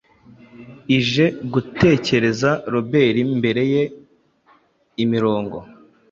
[0.97, 3.83] ije gutekereza Robert mbere ye:
[5.03, 5.57] imirongo